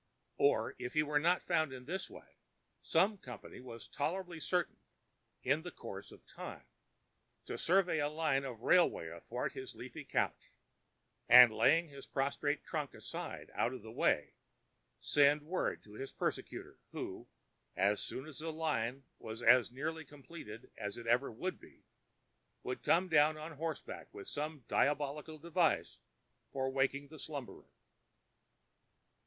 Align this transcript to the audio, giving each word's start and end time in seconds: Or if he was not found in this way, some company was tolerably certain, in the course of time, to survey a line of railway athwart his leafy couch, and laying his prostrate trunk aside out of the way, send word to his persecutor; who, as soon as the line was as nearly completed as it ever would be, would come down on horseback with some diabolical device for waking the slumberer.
Or 0.39 0.73
if 0.79 0.95
he 0.95 1.03
was 1.03 1.21
not 1.21 1.43
found 1.43 1.71
in 1.71 1.85
this 1.85 2.09
way, 2.09 2.39
some 2.81 3.19
company 3.19 3.59
was 3.61 3.87
tolerably 3.87 4.39
certain, 4.39 4.77
in 5.43 5.61
the 5.61 5.69
course 5.69 6.11
of 6.11 6.25
time, 6.25 6.65
to 7.45 7.55
survey 7.55 7.99
a 7.99 8.09
line 8.09 8.43
of 8.43 8.61
railway 8.61 9.09
athwart 9.09 9.51
his 9.53 9.75
leafy 9.75 10.03
couch, 10.03 10.53
and 11.29 11.53
laying 11.53 11.87
his 11.87 12.07
prostrate 12.07 12.63
trunk 12.63 12.95
aside 12.95 13.51
out 13.53 13.73
of 13.75 13.83
the 13.83 13.91
way, 13.91 14.33
send 14.99 15.43
word 15.43 15.83
to 15.83 15.93
his 15.93 16.11
persecutor; 16.11 16.79
who, 16.93 17.27
as 17.75 18.01
soon 18.01 18.25
as 18.25 18.39
the 18.39 18.51
line 18.51 19.03
was 19.19 19.43
as 19.43 19.71
nearly 19.71 20.03
completed 20.03 20.71
as 20.79 20.97
it 20.97 21.05
ever 21.05 21.31
would 21.31 21.59
be, 21.59 21.85
would 22.63 22.81
come 22.81 23.07
down 23.07 23.37
on 23.37 23.51
horseback 23.51 24.11
with 24.11 24.27
some 24.27 24.65
diabolical 24.67 25.37
device 25.37 25.99
for 26.51 26.71
waking 26.71 27.07
the 27.09 27.19
slumberer. 27.19 27.69